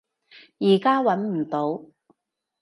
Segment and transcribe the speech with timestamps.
[0.57, 1.83] 依家揾唔到